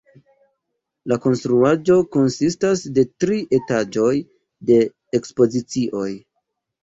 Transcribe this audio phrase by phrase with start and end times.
[1.11, 4.13] La konstruaĵo konsistas de tri etaĝoj
[4.71, 4.79] de
[5.19, 6.09] ekspozicioj.